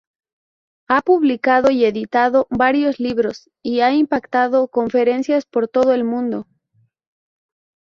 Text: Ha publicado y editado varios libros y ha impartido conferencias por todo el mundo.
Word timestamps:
Ha 0.87 1.01
publicado 1.03 1.69
y 1.69 1.85
editado 1.85 2.47
varios 2.49 2.99
libros 2.99 3.51
y 3.61 3.81
ha 3.81 3.93
impartido 3.93 4.67
conferencias 4.67 5.45
por 5.45 5.67
todo 5.67 5.93
el 5.93 6.03
mundo. 6.03 6.47